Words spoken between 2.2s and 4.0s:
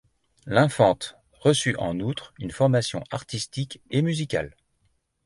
une formation artistique